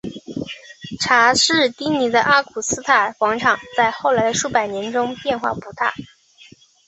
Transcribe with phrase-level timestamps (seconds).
[0.99, 5.93] 查士丁尼的奥古斯塔广场在后来的数百年中变化不大。